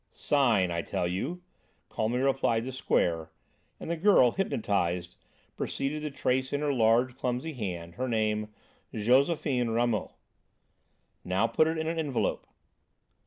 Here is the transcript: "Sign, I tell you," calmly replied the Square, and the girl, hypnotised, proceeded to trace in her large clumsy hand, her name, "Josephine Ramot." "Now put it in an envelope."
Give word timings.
"Sign, 0.09 0.71
I 0.71 0.81
tell 0.81 1.07
you," 1.07 1.43
calmly 1.87 2.17
replied 2.17 2.63
the 2.63 2.71
Square, 2.71 3.29
and 3.79 3.87
the 3.91 3.95
girl, 3.95 4.31
hypnotised, 4.31 5.15
proceeded 5.55 6.01
to 6.01 6.09
trace 6.09 6.51
in 6.51 6.61
her 6.61 6.73
large 6.73 7.15
clumsy 7.15 7.53
hand, 7.53 7.93
her 8.01 8.07
name, 8.09 8.51
"Josephine 8.95 9.69
Ramot." 9.69 10.13
"Now 11.23 11.45
put 11.45 11.67
it 11.67 11.77
in 11.77 11.85
an 11.85 11.99
envelope." 11.99 12.47